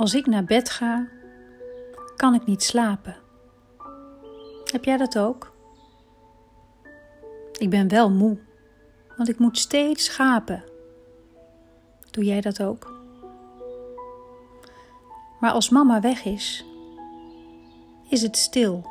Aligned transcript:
Als 0.00 0.14
ik 0.14 0.26
naar 0.26 0.44
bed 0.44 0.70
ga, 0.70 1.08
kan 2.16 2.34
ik 2.34 2.46
niet 2.46 2.62
slapen. 2.62 3.16
Heb 4.64 4.84
jij 4.84 4.96
dat 4.96 5.18
ook? 5.18 5.52
Ik 7.58 7.70
ben 7.70 7.88
wel 7.88 8.10
moe, 8.10 8.38
want 9.16 9.28
ik 9.28 9.38
moet 9.38 9.58
steeds 9.58 10.04
schapen. 10.04 10.64
Doe 12.10 12.24
jij 12.24 12.40
dat 12.40 12.62
ook? 12.62 12.92
Maar 15.40 15.52
als 15.52 15.68
mama 15.68 16.00
weg 16.00 16.24
is, 16.24 16.64
is 18.08 18.22
het 18.22 18.36
stil. 18.36 18.86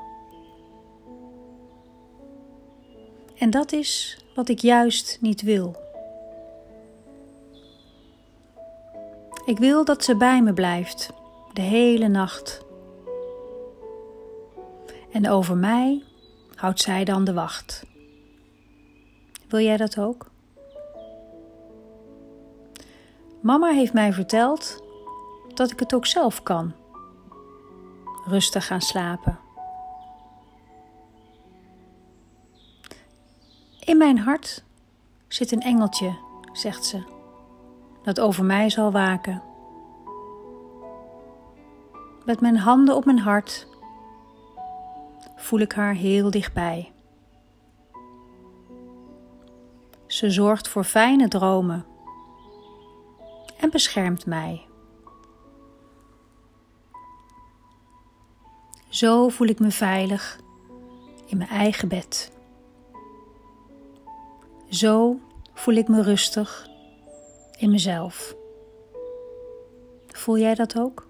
En 3.37 3.49
dat 3.49 3.71
is 3.71 4.17
wat 4.35 4.49
ik 4.49 4.59
juist 4.59 5.17
niet 5.21 5.41
wil. 5.41 5.88
Ik 9.49 9.57
wil 9.57 9.85
dat 9.85 10.03
ze 10.03 10.15
bij 10.15 10.41
me 10.41 10.53
blijft, 10.53 11.09
de 11.53 11.61
hele 11.61 12.07
nacht. 12.07 12.65
En 15.11 15.29
over 15.29 15.57
mij 15.57 16.03
houdt 16.55 16.79
zij 16.79 17.03
dan 17.03 17.23
de 17.23 17.33
wacht. 17.33 17.85
Wil 19.47 19.59
jij 19.59 19.77
dat 19.77 19.99
ook? 19.99 20.31
Mama 23.41 23.71
heeft 23.71 23.93
mij 23.93 24.13
verteld 24.13 24.83
dat 25.53 25.71
ik 25.71 25.79
het 25.79 25.93
ook 25.93 26.05
zelf 26.05 26.43
kan. 26.43 26.73
Rustig 28.25 28.67
gaan 28.67 28.81
slapen. 28.81 29.39
In 33.79 33.97
mijn 33.97 34.19
hart 34.19 34.63
zit 35.27 35.51
een 35.51 35.61
engeltje, 35.61 36.17
zegt 36.53 36.85
ze, 36.85 37.18
dat 38.15 38.19
over 38.19 38.45
mij 38.45 38.69
zal 38.69 38.91
waken. 38.91 39.41
Met 42.25 42.41
mijn 42.41 42.57
handen 42.57 42.95
op 42.95 43.05
mijn 43.05 43.19
hart 43.19 43.67
voel 45.35 45.59
ik 45.59 45.71
haar 45.71 45.93
heel 45.93 46.31
dichtbij. 46.31 46.91
Ze 50.07 50.29
zorgt 50.29 50.67
voor 50.67 50.83
fijne 50.83 51.27
dromen 51.27 51.85
en 53.59 53.69
beschermt 53.69 54.25
mij. 54.25 54.65
Zo 58.87 59.29
voel 59.29 59.47
ik 59.47 59.59
me 59.59 59.71
veilig 59.71 60.39
in 61.25 61.37
mijn 61.37 61.49
eigen 61.49 61.87
bed. 61.87 62.31
Zo 64.69 65.19
voel 65.53 65.75
ik 65.75 65.87
me 65.87 66.01
rustig 66.01 66.68
in 67.59 67.71
mezelf. 67.71 68.35
Voel 70.07 70.37
jij 70.37 70.55
dat 70.55 70.79
ook? 70.79 71.07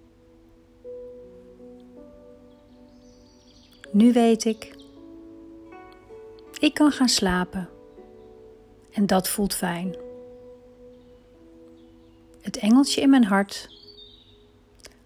Nu 3.91 4.13
weet 4.13 4.45
ik, 4.45 4.75
ik 6.59 6.73
kan 6.73 6.91
gaan 6.91 7.09
slapen 7.09 7.69
en 8.91 9.05
dat 9.05 9.29
voelt 9.29 9.53
fijn. 9.53 9.95
Het 12.41 12.57
engeltje 12.57 13.01
in 13.01 13.09
mijn 13.09 13.23
hart 13.25 13.69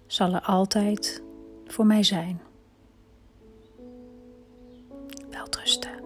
zal 0.08 0.33
er 0.33 0.41
altijd 0.41 1.23
voor 1.66 1.86
mij 1.86 2.03
zijn. 2.03 2.41
Welterusten. 5.30 6.02